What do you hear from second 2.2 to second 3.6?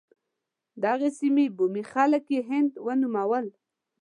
یې هند ونومول.